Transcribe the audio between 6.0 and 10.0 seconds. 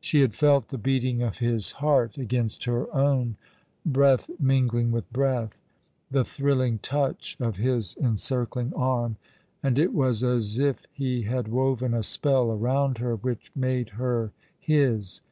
the thrilling touch of his en circling arm; and it